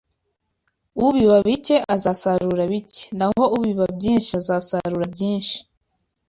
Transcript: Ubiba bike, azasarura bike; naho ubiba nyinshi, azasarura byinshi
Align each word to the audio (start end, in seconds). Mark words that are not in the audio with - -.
Ubiba 1.05 1.37
bike, 1.47 1.75
azasarura 1.95 2.63
bike; 2.71 3.03
naho 3.17 3.43
ubiba 3.57 3.85
nyinshi, 4.01 4.31
azasarura 4.41 5.05
byinshi 5.13 5.57